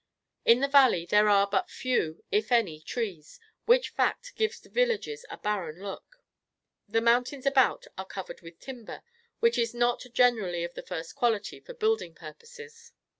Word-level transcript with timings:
In 0.45 0.61
the 0.61 0.67
valley, 0.67 1.05
there 1.05 1.29
are 1.29 1.45
but 1.45 1.69
few, 1.69 2.23
if 2.31 2.51
any, 2.51 2.79
trees, 2.81 3.39
which 3.67 3.89
fact 3.89 4.33
gives 4.35 4.59
the 4.59 4.67
villages 4.67 5.27
a 5.29 5.37
barren 5.37 5.79
look. 5.79 6.17
The 6.89 7.01
mountains 7.01 7.45
about 7.45 7.85
are 7.99 8.05
covered 8.07 8.41
with 8.41 8.59
timber, 8.59 9.03
which 9.41 9.59
is 9.59 9.75
not 9.75 10.03
generally 10.11 10.63
of 10.63 10.73
the 10.73 10.81
first 10.81 11.15
quality 11.15 11.59
for 11.59 11.75
building 11.75 12.15
purposes. 12.15 12.93